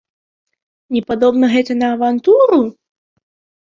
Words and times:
Не 0.95 1.03
падобна 1.11 1.51
гэта 1.53 1.79
на 1.85 1.93
авантуру? 2.01 2.59